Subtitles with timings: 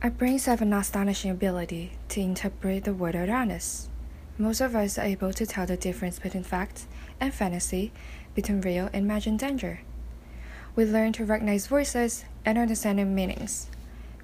[0.00, 3.88] Our brains have an astonishing ability to interpret the world around us.
[4.38, 6.86] Most of us are able to tell the difference between fact
[7.18, 7.90] and fantasy,
[8.32, 9.80] between real and imagined danger.
[10.76, 13.70] We learn to recognize voices and understand their meanings.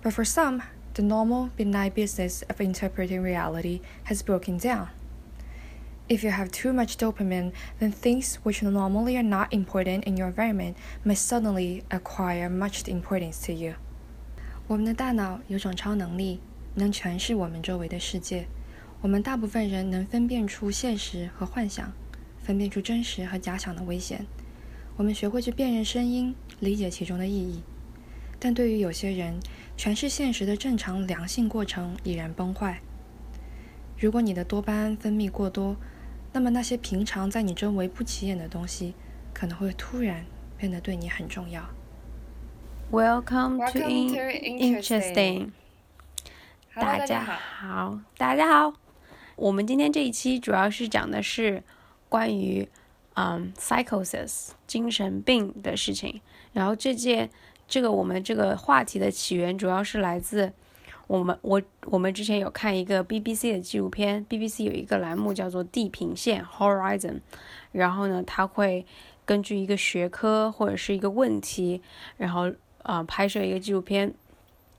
[0.01, 0.63] But for some,
[0.95, 4.91] the normal, benign business of interpreting reality has broken down.
[6.09, 10.29] If you have too much dopamine, then things which normally are not important in your
[10.29, 13.75] environment may suddenly acquire much importance to you.
[14.67, 16.41] 我们的大脑有种超能力，
[16.75, 18.47] 能诠释我们周围的世界。
[19.03, 21.93] 我们大部分人能分辨出现实和幻想，
[22.39, 24.25] 分辨出真实和假想的危险。
[24.97, 27.63] 我们学会去辨认声音，理解其中的意义。
[28.39, 29.39] 但对于有些人，
[29.77, 32.81] 诠释现实的正常良性过程已然崩坏。
[33.99, 35.77] 如果你的多巴胺分泌过多，
[36.33, 38.95] 那么那些平常在你周围不起眼的东西，
[39.35, 40.25] 可能会突然
[40.57, 41.69] 变得对你很重要。
[42.95, 45.51] Welcome to to Interesting。
[46.77, 47.33] 大家好。
[47.35, 48.73] 好，大家好。
[49.35, 51.65] 我们今天这一期主要是讲的是
[52.09, 52.69] 关于
[53.15, 56.21] 嗯 psychosis 精神病的事情。
[56.53, 57.29] 然后这件
[57.67, 60.53] 这个我们这个话题的起源主要是来自
[61.09, 67.19] 我们我我们之前有看一个 BBC 的纪录片，BBC 有一个栏目叫做地平线 Horizon，
[67.73, 68.87] 然后呢，它会
[69.27, 71.83] 根据一个学科或者是一个问题，
[72.17, 72.53] 然后
[72.85, 74.15] 呃拍摄一个纪录片。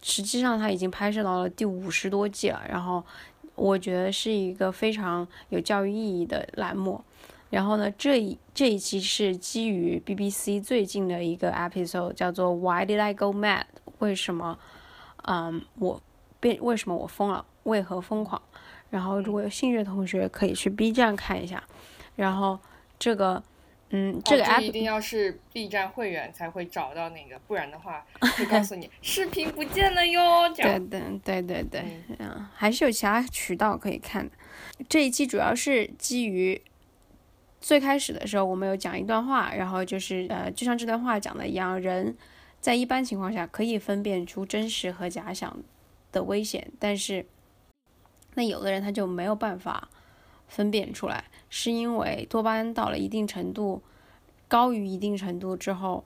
[0.02, 2.62] 实际上，它已经拍摄到了第五十多季了。
[2.70, 3.04] 然后，
[3.56, 7.04] 我觉得是一个非常有教育意义的栏目。
[7.50, 13.64] 然后呢，这一这一期是基于 BBC 最近的一个 episode，叫做 Why Did I Go Mad？
[14.00, 14.60] 为什么，
[15.24, 16.02] 嗯，我
[16.40, 17.46] 变为什么我疯了？
[17.64, 18.42] 为何疯狂？
[18.90, 21.64] 然后，如果有兴趣的同学可以去 B 站看一下。
[22.16, 22.60] 然后，
[23.00, 23.42] 这个，
[23.92, 28.06] 嗯，这个哦 app 一定要是 B 站会员才会找到那个，不然的话
[28.38, 30.50] 会告诉你 视频不见了哟。
[30.50, 31.02] 这对样，对
[31.42, 31.84] 对对对，
[32.20, 34.32] 嗯，还是有其他渠道可以看的。
[34.90, 36.60] 这一期主要是基于
[37.62, 42.18] 最开始的时候，我们有讲一段话，然后就是呃，就像这段话讲的一样，人
[42.60, 45.56] 在一般情况下可以分辨出真实和假想
[46.12, 47.26] 的危险，但是
[48.34, 49.88] 那有的人他就没有办法
[50.48, 53.82] 分辨出来，是因为多巴胺到了一定程度，
[54.48, 56.06] 高于一定程度之后，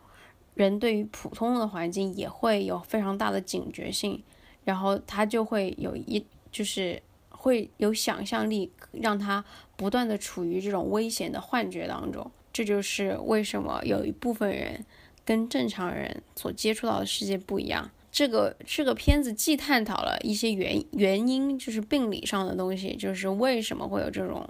[0.56, 4.24] 人对于普通的环境也会有非常大的警觉性，
[4.64, 9.44] 然后他就会有一就是会有想象力，让他
[9.76, 12.30] 不断的处于这种危险的幻觉当中。
[12.52, 14.84] 这就是为什么有一部分人
[15.24, 17.90] 跟正常人所接触到的世界不一样。
[18.12, 24.50] 这个这个片子既探讨了一些原原因，就是病理上的东西，就是为什么会有这种，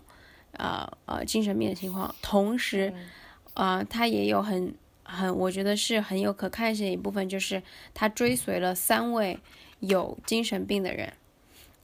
[0.53, 2.93] 呃呃精神病的情况，同时，
[3.53, 7.61] 呃，它也有很很，我觉得是很有可看性的一部分，就是
[7.93, 9.37] 他追随了三位
[9.79, 11.11] 有精神病的人，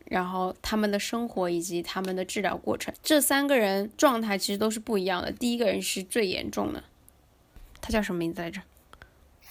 [0.06, 5.32] 然后他们的生活以及他们的治疗过程，这三个人状态其实都是不一样的。
[5.32, 6.84] 第一个人是最严重的，
[7.82, 8.62] 他叫什么名字来着？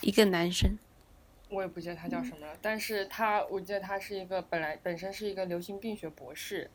[0.00, 0.78] 一个男生。
[1.54, 6.70] 我也不记得他叫什么了，但是他我记得他是一个本来本身是一个流行病学博士，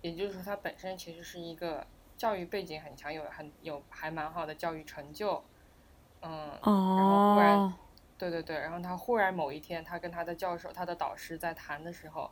[0.00, 1.86] 也就是说他本身其实是一个
[2.16, 5.44] 教育背景很强，有很有还蛮好的教育成就，
[6.22, 7.74] 嗯，然后忽然哦，
[8.16, 12.30] 对对对，然后他忽然某一天，他跟他的教授、他的导师在谈的时候，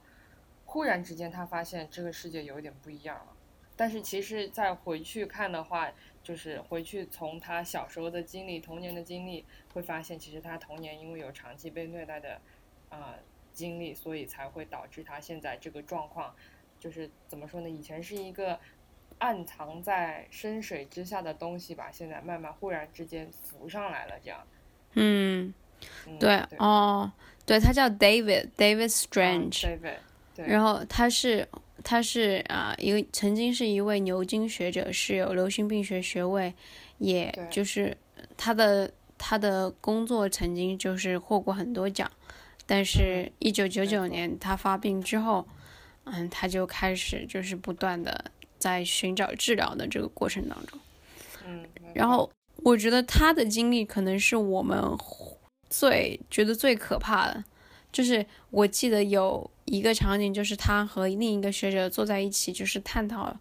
[0.65, 3.27] 忽然之间他发现这个世界有一点不一样了。
[3.77, 5.91] 但是其实再回去看的话，
[6.23, 12.41] 就是回去从他小时候的经历、童年的经历，会发现其实他童年因为有长期被虐待的
[12.91, 13.15] 呃
[13.53, 16.35] 经历，所以才会导致他现在这个状况。
[16.79, 17.71] 就是怎么说呢？
[17.71, 18.59] 以前是一个
[19.19, 24.45] 暗藏在深水之下的东西吧，现在慢慢忽然之间浮上来了，这样。
[24.95, 25.55] 嗯，
[26.09, 27.13] 嗯、对对哦，
[27.47, 29.99] 对他叫 David David 啊 Strange，、对对
[30.35, 31.49] 对，然后他是
[31.85, 36.55] 他是啊、一个曾经是一位牛津学者，是有流行病学学位，
[36.99, 37.97] 也就是
[38.37, 42.11] 他的他的工作曾经就是获过很多奖，
[42.67, 43.33] 但是嗯。
[43.39, 45.47] 一九九九年他发病之后，
[46.05, 50.79] 嗯，他就开始就是不断的在寻找治疗的这个过程当中。
[51.45, 54.81] 嗯，然后我觉得他的经历可能是我们
[55.69, 57.45] 最觉得最可怕的，
[57.91, 63.37] 就是我记得有一个场景，就是他和另一个学者坐在一起，就是探讨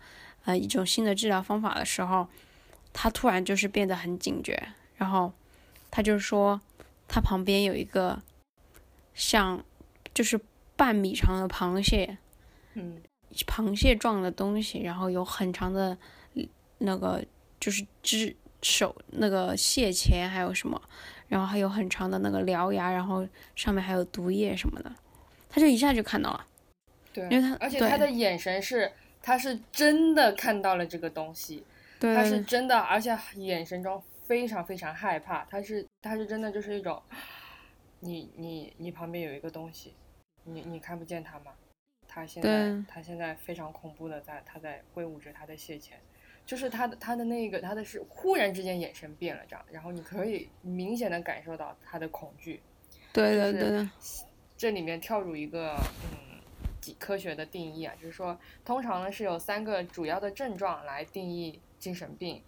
[0.45, 2.27] 呃一种新的治疗方法的时候，
[2.93, 5.33] 他突然就是变得很警觉，然后
[5.89, 6.61] 他就说
[7.07, 8.21] 他旁边有一个
[9.13, 9.63] 像
[10.13, 10.39] 就是
[10.75, 12.17] 半米长的螃蟹，
[12.75, 13.01] 嗯
[13.47, 15.97] 螃蟹状的东西，然后有很长的
[16.77, 17.23] 那个
[17.59, 20.81] 就是只手那个蟹钳，还有什么，
[21.27, 24.91] 然后还有很长的那个獠牙，然后上面还有毒液什么的。
[25.51, 26.47] 他就一下就看到了，
[27.13, 31.63] 对，因为他而且他的眼神是，他是真的看到了这个东西，
[31.99, 37.01] 对他是真的，而且眼神中非常非常害怕，他是他是真的就是一种，
[37.99, 39.93] 你你你旁边有一个东西，
[40.45, 41.51] 你你看不见他吗？
[42.07, 45.97] 他现在他现在非常恐怖的在他在挥舞着他的蟹钳，
[46.45, 52.61] 就是他的他的那个他的是忽然之间眼神变了这样，然后你可以明显的感受到他的恐惧，
[53.13, 53.89] 对对对，
[54.61, 55.73] 这里面跳入一个
[56.03, 56.39] 嗯
[56.79, 62.43] 几科学的定义啊，就是说，通常呢是有三个主要的症状来定义精神病，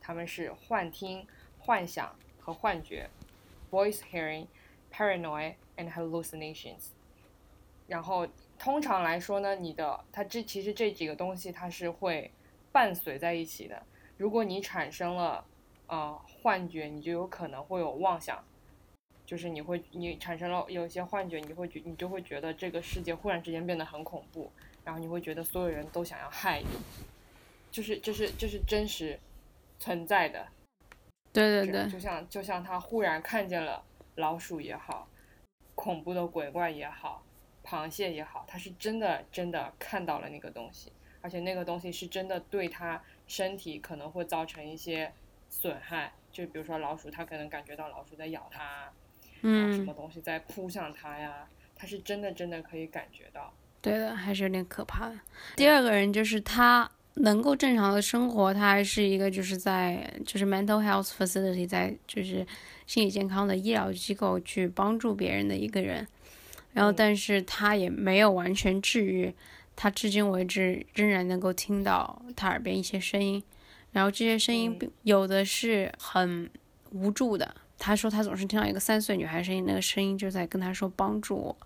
[0.00, 1.26] 他们是幻听、
[1.58, 3.10] 幻想和幻觉
[3.68, 4.46] （voice hearing,
[4.92, 6.90] paranoia, and hallucinations）。
[7.88, 12.30] 然后通常来说呢，你的它这其实这几个东西它是会
[12.70, 13.84] 伴随在一起的。
[14.16, 15.44] 如果你产生了
[15.88, 18.44] 呃幻觉，你就有可能会有妄想。
[19.34, 24.48] 就是你会你产生了有一些幻觉，你会觉你就会觉得这个世界忽然之间变得很恐怖，
[24.84, 26.68] 然后你会觉得所有人都想要害你，
[27.72, 29.18] 就是就是就是真实
[29.80, 30.46] 存在的，
[31.32, 33.82] 对对对就像就像他忽然看见了
[34.14, 35.08] 老鼠也好，
[35.74, 37.24] 恐怖的鬼怪也好，
[37.64, 45.12] 螃蟹也好，他是真的真的看到了那个东西，而且那个东西是真的对他身体可能会造成一些
[45.50, 48.92] 损害，就比如说老鼠，他可能感觉到老鼠在咬它。
[49.48, 51.46] 啊什嗯么，东西在扑向他呀？
[51.76, 53.52] 他是真的真的可以感觉到。
[53.80, 55.14] 对的，还是有点可怕的。
[55.56, 62.46] 第二个人就是他能够正常的生活，他还是一个就是在就是 mental health facility 在就是
[62.86, 66.06] 心理健康的医疗机构去帮助别人的一个人，
[66.72, 69.34] 然后嗯但是他也没有完全治愈，
[69.76, 73.42] 他至今为止仍然能够听到他耳边一些声音，
[73.92, 76.48] 然后这些声音有的是很
[76.92, 77.54] 无助的。
[77.78, 81.56] 他说他总是听到一个三岁女孩声音，那个声音就在跟他说帮助我。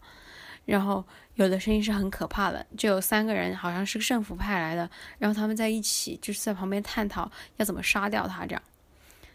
[0.64, 1.02] 然后
[1.36, 8.62] 有的声音是很可怕的，就有三个人好像是个政府派来的，然后他们在一起就是在旁边探讨要怎么杀掉他，这样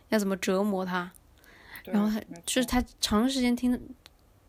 [0.10, 1.12] 要怎么折磨他。
[1.86, 3.80] 然后他就是他长时间听，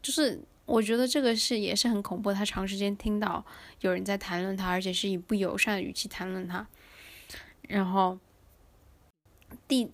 [0.02, 2.32] 就是我觉得这个是也是很恐怖。
[2.32, 3.42] 他长时间听到
[3.80, 6.66] 有人在谈论他，而且是以不友善的语气谈论他。
[7.62, 8.18] 然后
[9.66, 9.90] 第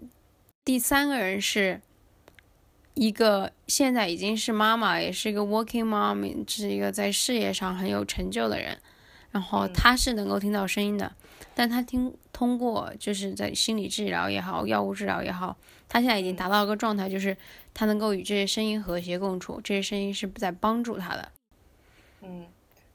[0.65, 1.81] 第三个人是
[2.95, 8.79] 一个现在已经是妈妈，也是一个 working mom，是一个在事业上很有成就的人。
[9.31, 11.15] 然后嗯他是能够听到声音的，
[11.55, 15.57] 但他听通过就是在心理治疗也好，药物治疗也好，
[15.89, 17.37] 他现在已经达到一个状态，就是
[17.73, 21.31] 他能够与这些声音和谐共处，这些声音是在帮助他的。
[22.23, 22.45] 嗯，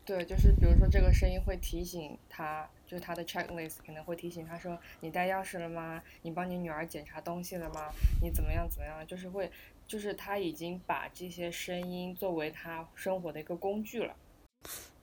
[0.04, 6.02] 对，就是比如说这个声音会提醒他，就是他的 checklist 可能会提醒他说你带钥匙了吗？
[6.24, 7.88] 你帮你女儿检查东西了吗？
[8.22, 9.08] 你怎么样怎么样？
[9.08, 9.50] 就是会，
[9.88, 14.16] 就是他已经把这些声音作为他生活的一个工具了。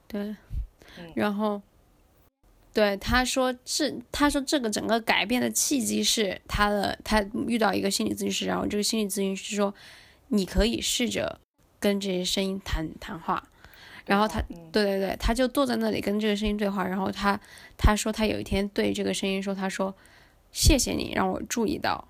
[0.06, 0.34] 对
[0.98, 1.62] 嗯，然后，
[2.72, 9.74] 对他说是他说这个整个改变的契机是他的他遇到一个心理咨询师，然后这个心理咨询师说
[10.28, 11.40] 你可以试着
[11.78, 13.48] 跟这些声音谈谈话，
[14.04, 14.70] 然后他嗯。
[14.72, 17.38] 对对对，他就坐在那里跟这个声音对话，然后他
[17.76, 19.94] 他说他有一天对这个声音说，他说
[20.50, 22.08] 谢谢你让我注意到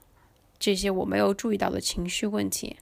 [0.63, 2.77] 这些我没有注意到的情绪问题，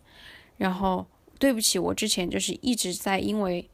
[0.59, 1.07] 然后
[1.39, 3.71] 对不起，我之前就是一直在因为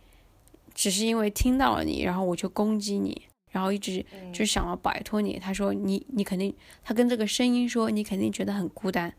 [0.73, 5.41] 只是因为听到了你，然后我就攻击你，然后一直嗯就想要摆脱你。
[5.41, 6.55] 他说你你肯定，
[6.85, 9.13] 他跟这个声音说你肯定觉得很孤单。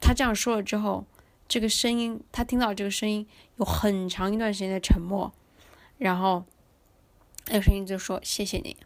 [0.00, 1.04] 他这样说了之后，
[1.48, 5.34] 这个声音他听到这个声音有很长一段时间的沉默，
[5.98, 6.44] 然后
[7.48, 8.76] 那个声音就说谢谢你。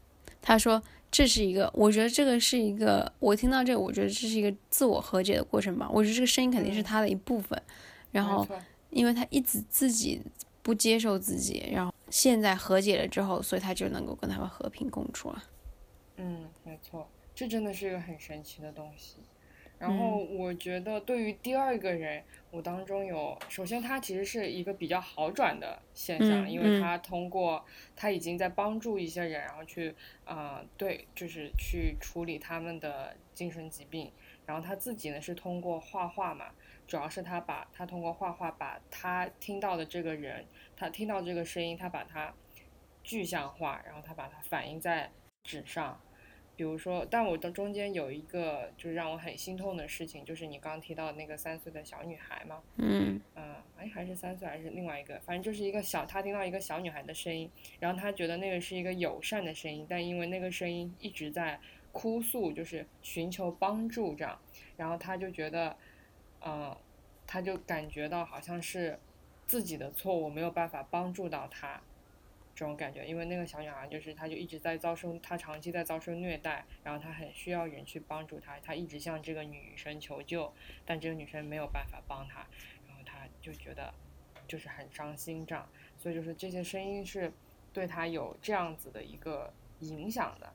[0.49, 5.87] 他说这是一个，我觉得这个是一个，我听到这个，我觉得这是一个自我和解的过程吧。
[5.93, 7.62] 我觉得这个声音肯定是嗯他的一部分，
[8.11, 8.49] 然后
[8.88, 10.23] 因为他一直自己
[10.62, 15.45] 不接受自己，然后现在和解了之后，所以他就能够跟他们和平共处了。
[16.17, 19.17] 嗯，没错，这真的是一个很神奇的东西。
[19.78, 29.94] 然后我觉得对于第二个人，我当中有，首先他其实是一个比较好转的现象，嗯因为他通过他已经在帮助一些人，然后去
[30.25, 34.11] 啊、呃对，就是去处理他们的精神疾病。
[34.44, 36.47] 然后他自己呢是通过画画嘛，
[36.87, 40.44] 主要是他把他通过画画把他听到的这个人，
[40.75, 42.35] 他听到这个声音，他把它
[43.04, 45.11] 具象化，然后他把它反映在
[45.44, 46.00] 纸上。
[46.59, 57.49] 比如说，但我的中间有一个就是让我很心痛的事情，就是你刚刚提到那个三岁的小女孩嘛，嗯嗯，哎，还是三岁还是另外一个，反正就是一个小，他听到一个小女孩的声音，
[57.79, 61.61] 然后他觉得那个是一个友善的声音，但因为那个声音一直在
[61.93, 64.37] 哭诉，就是寻求帮助这样，
[64.77, 65.77] 然后他就觉得，
[66.41, 66.77] 呃，
[67.25, 68.99] 他就感觉到好像是
[69.47, 71.81] 自己的错误没有办法帮助到他。
[72.59, 80.53] 这种感觉，因为那个小女孩就是她，就一直在遭受，她长期在遭受虐待，然后她很需要人去帮助她，她一直向这个女生求救，
[80.85, 82.45] 但这个女生没有办法帮她，
[82.88, 83.95] 然后她就觉得
[84.49, 87.33] 就是很伤心这样，所以就是这些声音是
[87.73, 90.53] 对她有这样子的一个影响的，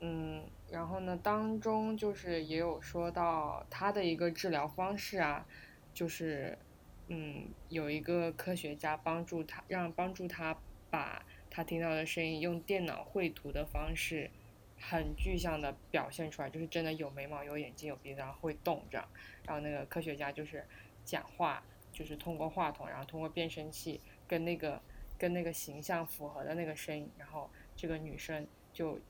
[0.00, 5.46] 嗯，然后呢，当中就是也有说到她的一个治疗方式啊，
[5.94, 6.58] 就是
[7.08, 10.54] 嗯，有一个科学家帮助她，让帮助她
[10.90, 11.24] 把。
[11.50, 14.30] 他听到的声音用电脑绘图的方式，
[14.78, 19.06] 很具象的表现出来，就是真的有眉毛、有眼睛、有鼻子，然后会动这样。
[19.44, 20.64] 然后那个科学家就是
[21.04, 24.80] 讲话，就是通过话筒，然后通过变声器跟那个
[25.18, 29.00] 跟那个形象符合的那个声音，然后这个女生就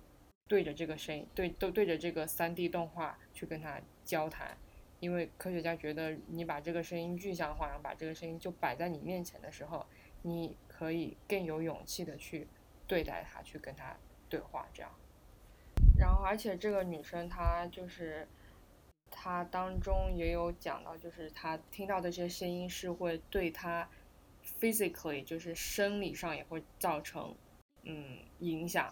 [0.49, 4.57] 对着这个声音，对都对着这个三 D 动画去跟他交谈。
[4.99, 9.87] 因为科学家觉得你把这个声音具象化，然后把这个声音就摆在你面前的时候，
[10.23, 10.57] 你。
[10.81, 12.49] 可以更有勇气的去
[12.87, 13.95] 对待他，去跟他
[14.31, 14.91] 对话，这样。
[15.99, 18.27] 然后，而且这个女生她就是，
[19.11, 23.87] 她当中也有讲到，就是她听到的这些声音是会对她
[24.59, 27.37] physically，就是生理上也会造成
[27.83, 28.91] 嗯影响。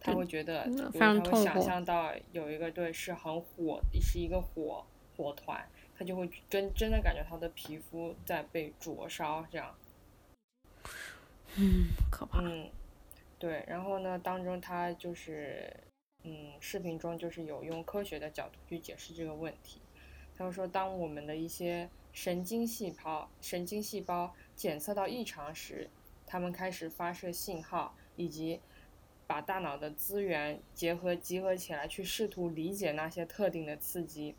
[0.00, 4.84] 她会觉得，比如她会想象到有一个对是很火，是一个火
[5.16, 5.64] 火团，
[5.96, 9.72] 她就会真真的感觉她的皮肤在被灼烧，这样。
[11.60, 12.40] 嗯，可怕。
[12.40, 12.70] 嗯，
[13.36, 15.68] 对，然后呢，当中他就是，
[16.22, 19.80] 嗯，视频中就是有用科学的角度去解释这个问题。
[20.36, 25.90] 他说，当我们的一些神经细胞、神经细胞检测到异常时，
[26.26, 28.60] 他们开始发射信号，以及
[29.26, 34.36] 把大脑的资源结合集合起来，去试图理解那些特定的刺激。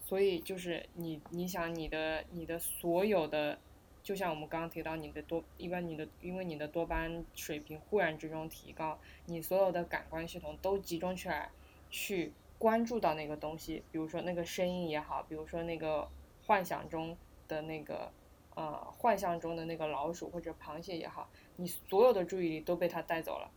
[0.00, 3.58] 所以，就是你，你想你的，你的所有的。
[4.02, 11.50] 就像我们刚刚提到，你的多一般你的因为你的多巴胺水平忽然之中提高，你所有的感官系统都集中起来，
[11.88, 16.08] 去关注到那个东西，比如说那个声音也好，比如说那个
[16.44, 17.16] 幻想中
[17.46, 18.10] 的那个
[18.54, 23.50] 呃幻象中的那个老鼠或者螃蟹也好，你所有的注意力都被它带走了。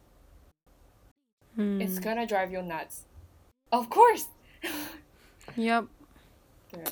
[1.55, 1.79] 嗯。
[1.79, 3.01] It's gonna drive you nuts.
[3.69, 4.27] Of course.
[5.55, 5.87] Yep.
[6.69, 6.83] 对。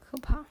[0.00, 0.44] 可怕。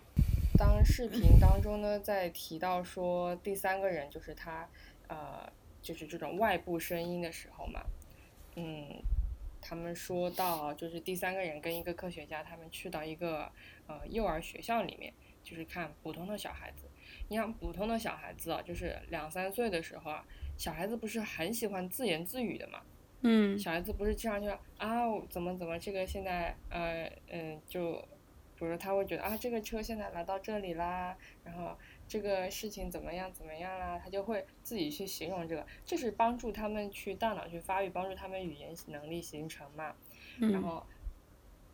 [0.58, 4.68] 当视频当中呢，在提到说第三个人就是他，
[5.08, 7.82] 呃，就是这种外部声音的时候嘛，
[8.56, 8.88] 嗯，
[9.62, 13.52] 他们说到就是第三个人跟一个科学家，他们去到一个
[13.88, 16.88] 呃幼儿学校里面，就是看普通的小孩子。
[17.28, 20.26] 你看普通的小孩子啊，就是两三岁的时候啊，
[20.58, 22.82] 小孩子不是很喜欢自言自语的嘛，
[23.22, 28.08] 嗯，小孩子不是经常就啊怎么怎么这个现在呃嗯就。
[28.58, 39.94] 比如说他会觉得啊，这个车现在来到这里啦，然后这个事情怎么样怎么样啦，他就会自己去形容这个，这是帮助他们去大脑去发育，帮助他们语言能力形成嘛。
[40.40, 40.86] 然后，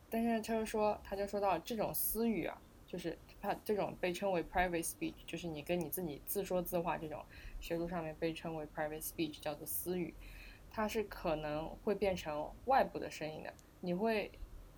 [0.09, 7.23] 但是他就说，他就说到这种私语啊，就是他这种被称为 private speech，就是你跟你自己自说自话这种，
[7.59, 10.15] 学术上面被称为 private speech，叫做私语，
[10.71, 14.31] 它是可能会变成外部的声音的，你会。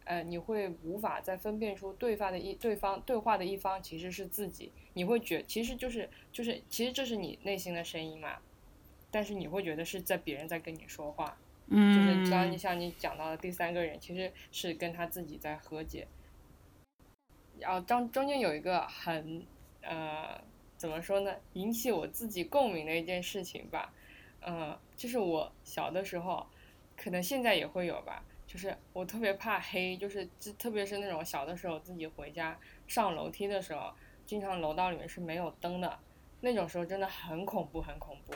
[0.06, 8.40] 呃，你会无法再分辨出对方的一对方对话的一方其实是自己，你会觉其实就是就是其实这是你内心的声音嘛，
[9.10, 12.32] 但是你会觉得是在别人在跟你说话，嗯，就是。
[12.32, 16.08] 刚你像你讲到的第三个人其实是跟他自己在和解，
[17.60, 19.46] 然后当中间有一个很
[19.82, 20.42] 呃
[20.78, 23.94] 怎么说呢，引起我自己共鸣的一件事情吧，
[24.42, 26.46] 嗯，就是我小的时候，
[26.98, 28.24] 可能现在也会有吧。
[28.54, 32.56] 就是我特别怕黑，就是就特别是那种小的时候自己回家
[32.86, 33.92] 上楼梯的时候，
[34.28, 36.00] 经常楼道里面是没有灯的，
[36.42, 38.36] 那种时候真的很恐怖，很恐怖。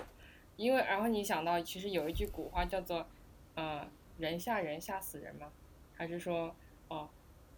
[0.55, 3.07] 因为然后你想到，其实有一句古话叫做，
[3.53, 5.51] 呃，人吓人吓死人吗？
[5.93, 6.55] 还是说，
[6.87, 7.07] 哦，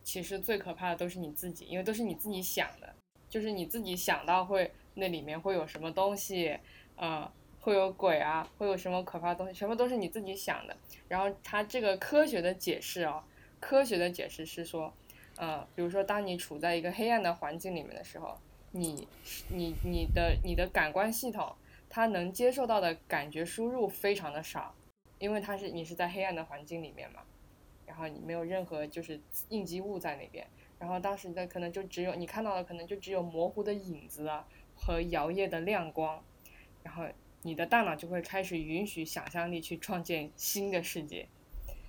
[0.03, 2.93] 其实最可怕的都是你自己，因为都是你自己想的，
[3.29, 6.59] 就是你自己想到会那里面会有什么东西，
[6.97, 7.31] 呃。
[7.61, 10.75] 会有鬼啊，会有什么可怕的东西，全部都是你自己想的。
[11.07, 13.23] 然后他这个科学的解释哦，
[13.59, 14.93] 科学的解释是说，
[15.35, 18.37] 呃，比如说当你处在一个黑暗的环境里面的时候，
[18.71, 19.07] 你
[19.49, 21.53] 你你的你的感官系统，
[21.89, 24.73] 它能接受到的感觉输入非常的少，
[25.17, 27.21] 因为它是你是在黑暗的环境里面嘛，
[27.85, 30.47] 然后你没有任何就是应激物在那边，
[30.77, 36.23] 然后当时的可能就只有你看到的可能就只有模糊的影子啊和摇曳的亮光，
[36.83, 37.03] 然后。
[37.41, 41.27] 你的大脑就会开始允许想象力去创建新的世界，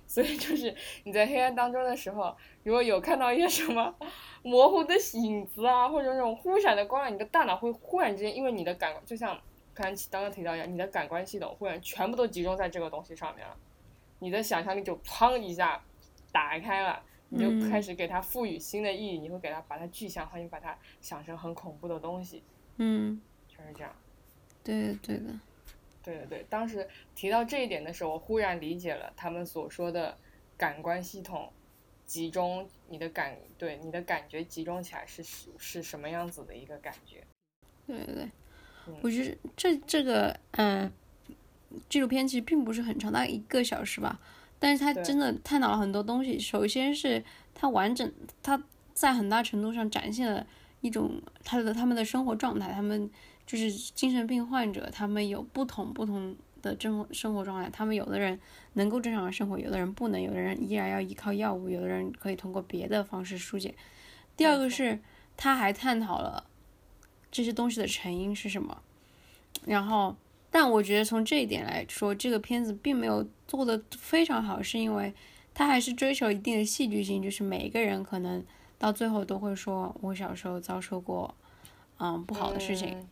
[0.07, 3.93] 所以就是你在黑暗当中的时候，如果有看到一些什么
[4.43, 9.39] 模糊的影子啊，或者那种忽闪的光亮，你的大脑会忽然之间，因为你的感就像
[9.73, 13.55] 刚才刚刚提到一样，你的感官系统忽然全部都集中在这个东西上面了，
[14.19, 15.83] 你的想象力就砰一下
[16.31, 22.41] 打开了，你就开始给它赋予新的意义，你会给它把它具象化，你把它想成很恐怖的东西，
[22.77, 23.93] 嗯，就是这样。
[24.63, 25.39] 对对的。
[26.03, 30.17] 对对对，当时提到这一点的时候，我忽然理解了他们所说的
[30.57, 31.53] 感官系统
[32.07, 37.23] 集中，你的感对你的感觉集中起来是是是什么样子的一个感觉？
[37.85, 38.29] 对对对，
[39.03, 40.91] 我觉得这这个嗯，
[41.87, 44.19] 纪录片其实并不是很长，大概一个小时吧，
[44.57, 46.39] 但是它真的探讨了很多东西。
[46.39, 48.59] 首先是它完整，它
[48.95, 50.47] 在很大程度上展现了
[50.79, 53.07] 一种他的他们的生活状态，他们。
[53.45, 57.69] 就是精神病患者，他们有不同不同的生生活状态。
[57.69, 58.39] 他们有的人
[58.73, 63.75] 能够正常的生活，有的人不能，有的人依然要依靠药物，有的人可以通过别的方式疏解。
[64.37, 64.99] 第二个是，
[65.35, 66.45] 他还探讨了
[67.31, 68.81] 这些东西的成因是什么。
[69.65, 70.15] 然后，
[70.49, 75.13] 但我觉得从这一点来说，这个片子并没有做的非常好，是因为
[75.53, 78.43] 他还是追求一定的戏剧性，就是每一个人可能
[78.79, 81.35] 到最后都会说，我小时候遭受过
[81.97, 82.97] 嗯不好的事情。
[82.97, 83.07] 嗯，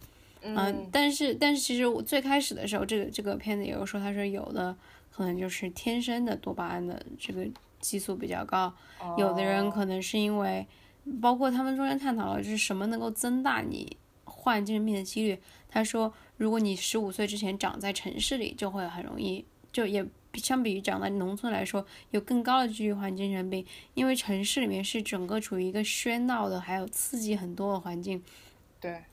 [0.92, 4.76] 但是但是其实我最开始的时候，这个这个片子也有说，他说有的
[5.12, 7.46] 可能就是天生的多巴胺的这个
[7.80, 8.74] 激素比较高，
[9.18, 10.66] 有的人可能是因为，
[11.22, 15.38] 包括他们中间探讨了就是什么能够增大你患精神病的几率。
[15.68, 20.06] 他说，如果你十五岁之前长在城市里，就会很容易，就也
[20.36, 28.24] 相比于长在农村来说，有更高的几率患精神病，因为城市里面是整个处于一个喧闹的，还有刺激很多的环境。
[28.80, 29.04] 对。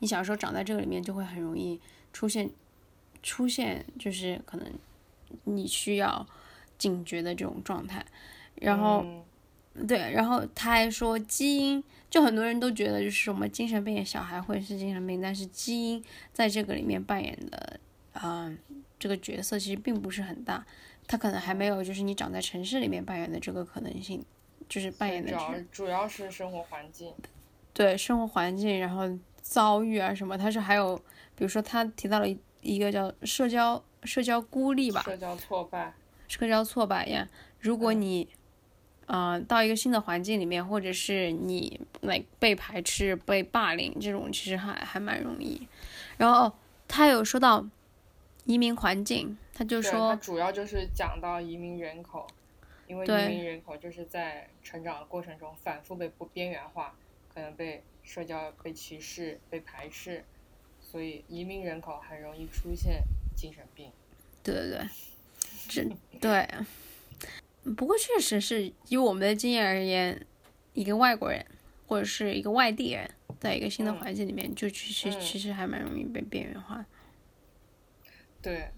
[0.00, 1.80] 你小时候长在这个里面，就会很容易
[2.12, 2.50] 出现，
[3.22, 4.66] 出现就是可能
[5.44, 6.26] 你需要
[6.76, 8.04] 警觉的这种状态。
[8.56, 9.04] 然后，
[9.86, 16.02] 对，然后他还说基因，就很多人都觉得就是什么精神病的小孩会是精神病，但是基因
[16.32, 17.78] 在这个里面扮演的
[18.14, 18.50] 啊
[18.98, 20.66] 这个角色其实并不是很大，
[21.06, 24.24] 他可能还没有就是你长在城市里面扮演的这个可能性，
[24.66, 27.12] 就是扮演的主要主要是生活环境，
[27.74, 29.06] 对生活环境，然后。
[29.42, 30.36] 遭遇啊什么？
[30.36, 30.96] 他是还有，
[31.34, 35.92] 比如说他提到了一一个叫社交社交孤立吧，社交挫败，
[36.28, 37.28] 社交挫败呀。
[37.58, 38.28] 如果你，
[39.06, 45.66] 呃，到一个新的环境里面，或者是你来被排斥、被霸凌，这种其实还还蛮容易。
[46.16, 46.52] 然后
[46.86, 47.66] 他有说到
[48.44, 52.26] 移民环境，他就说，他主要就是讲到移民人口，
[52.86, 56.94] 因为移民人口就是在成长的过程中反复被不边缘化，
[57.34, 57.82] 可能被。
[58.10, 60.24] 社交被歧视、被排斥，
[60.80, 63.04] 所以移民人口很容易出现
[63.36, 63.92] 精神病。
[64.42, 64.88] 对对对，
[65.68, 66.48] 这 对。
[67.76, 70.26] 不过确实是以我们的经验而言，
[70.74, 71.46] 一个外国人
[71.86, 76.84] 或者是一个外地人，在一个新的环境里面，就其实其实还蛮容易被边缘化。
[78.42, 78.72] 对，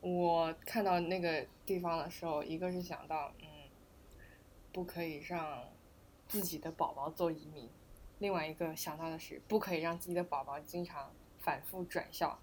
[0.00, 3.46] 我看到那个地方的时候，一个是想到，嗯，
[4.72, 5.62] 不可以让
[6.26, 7.68] 自己的宝宝做移民。
[8.18, 12.38] 另外一个想到的是，不可以让自己的宝宝经常反复转校。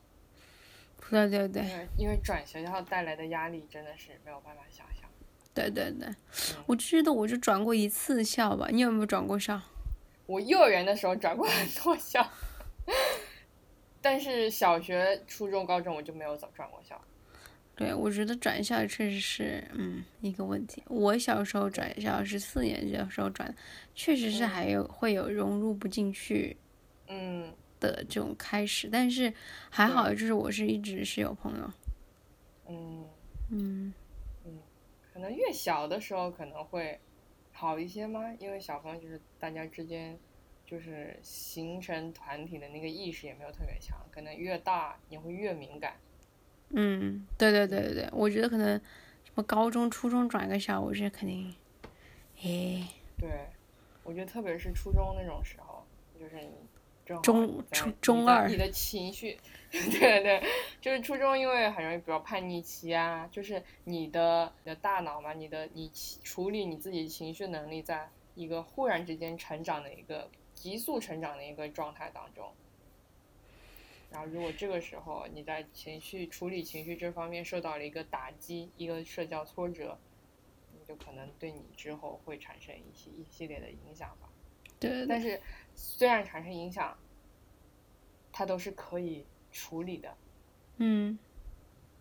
[1.09, 5.09] 对对对，因为因为转学校带来的压力真的是没有办法想象。
[5.53, 6.07] 对对对，
[6.65, 9.61] 我记得我就转过一次校吧，你有没有转过校？
[10.25, 12.25] 我幼儿园的时候转过很多校，
[14.01, 16.99] 但是小学、初中、高中我就没有走转过校。
[17.75, 20.83] 对，我觉得转校确实是，嗯，一个问题。
[20.87, 23.53] 我小时候转校是四年级的时候转，
[23.95, 26.55] 确实是还有会有融入不进去，
[27.07, 28.87] 嗯的这种开始。
[28.91, 29.33] 但是
[29.71, 31.71] 还好，就是我是一直是有朋友。
[32.69, 33.05] 嗯
[33.49, 33.93] 嗯
[34.45, 34.59] 嗯，
[35.11, 36.99] 可能越小的时候可能会
[37.51, 38.21] 好一些吗？
[38.39, 40.15] 因为小朋友就是大家之间
[40.63, 45.95] 就是形成团体的那个意识也没有特别强，可能越大你会越敏感。
[46.75, 48.77] 嗯，对对对对对，我觉得可能
[49.23, 51.53] 什么高中、初中转个校，我觉得肯定，
[52.41, 53.47] 哎，对，
[54.03, 55.85] 我觉得特别是初中那种时候，
[56.19, 56.49] 就是你
[57.05, 57.21] 中
[57.71, 59.37] 初中二，你的情绪，
[59.69, 60.41] 对对，
[60.81, 65.91] 就是初中，因为很容易比较叛逆期啊，就是你的你的大脑嘛，你的你
[66.23, 72.51] 处理你自己情绪能力，在一个忽然之间成长的一个急速成长的一个状态当中。
[74.13, 79.97] 然后，如果这个时候你在情绪处理情绪这方面受到了一个打击，一个社交挫折，
[80.71, 84.29] 你就可能对你之后会产生一些一系列的影响吧。
[84.79, 85.07] 对。
[85.07, 85.41] 但是，
[85.73, 86.95] 虽然产生影响，
[88.31, 90.15] 它都是可以处理的。
[90.77, 91.17] 嗯。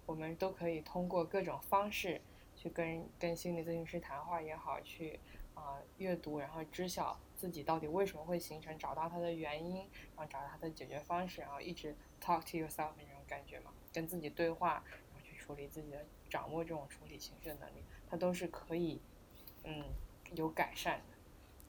[0.05, 2.21] 我们都可以通过各种方式
[2.55, 5.19] 去跟跟心理咨询师谈话也好，去
[5.55, 9.79] 啊阅读，然后知晓自己到底为什么会形成，找到它的原因，
[10.15, 19.01] 然后找到它的解决方式，然后一直 talk to yourself 那种感觉嘛，跟自己对话，然后去处理自己的，掌握这种处理情绪的能力，它都是可以
[19.65, 19.87] 嗯
[20.37, 21.17] 有改善的。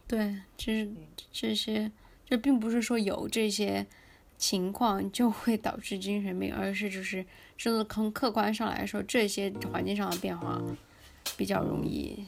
[0.08, 0.88] 对，就是
[1.32, 1.92] 这些，
[2.24, 3.84] 这并不是说有这些
[4.38, 7.26] 情况就会导致精神病，而是就是
[7.58, 10.62] 就是从客观上来说，这些环境上的变化
[11.36, 12.28] 比较容易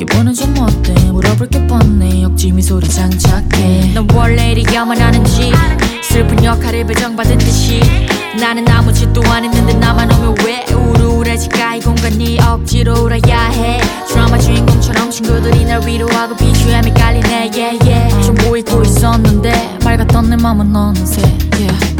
[0.00, 0.94] 기분은 좀 어때?
[0.94, 2.24] 물어볼 게 뻔해.
[2.24, 3.92] 억지 미소를 장착해.
[3.92, 5.52] 넌 원래 이리 야만 하는지
[6.02, 7.82] 슬픈 역할을 배정받은 듯이.
[8.40, 11.74] 나는 아무 짓도 안 했는데 나만 오면 왜 우울해질까?
[11.74, 13.78] 이 공간이 억지로 울어야 해.
[14.08, 17.50] 드라마 주인공처럼 친구들이 날 위로하고 BGM이 깔리네.
[17.54, 18.26] Yeah yeah.
[18.26, 21.20] 좀 보이고 있었는데 맑았던 내 맘은 어느새.
[21.58, 21.90] Yeah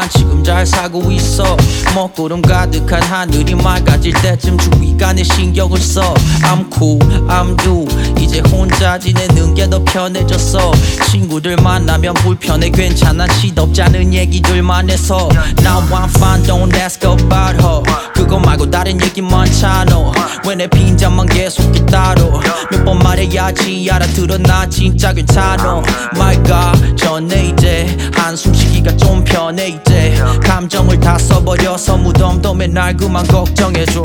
[0.00, 1.56] 난 지금 잘 살고 있어.
[1.94, 6.12] 먹구름 가득한 하늘이 맑아질 때쯤 주위가 내 신경을 써.
[6.42, 7.86] I'm cool, I'm you
[8.18, 10.72] 이제 혼자 지내는 게 더 편해졌어.
[11.10, 15.30] 친구들 만나면 불편해 괜찮아 시덥지 않은 얘기들만 해서.
[15.60, 17.82] Now I'm fine, don't ask about her.
[18.12, 20.12] 그거 말고 다른 얘기 많잖아
[20.46, 22.38] 왜 내 빈잔만 계속 따로
[22.70, 25.82] 몇번 말해야지 알아들어 나 진짜 괜찮아.
[26.16, 33.24] My God 전에 이제 한숨 쉬기가 좀 편해 이제 감정을 다 써버려서 무덤도 맨날 그만
[33.28, 34.02] 걱정해줘.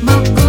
[0.00, 0.47] 먹고